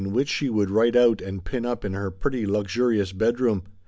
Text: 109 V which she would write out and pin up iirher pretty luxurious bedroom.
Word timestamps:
109 0.03 0.15
V 0.15 0.19
which 0.19 0.29
she 0.29 0.49
would 0.49 0.71
write 0.71 0.95
out 0.95 1.21
and 1.21 1.43
pin 1.45 1.63
up 1.63 1.83
iirher 1.83 2.11
pretty 2.17 2.43
luxurious 2.47 3.13
bedroom. 3.13 3.61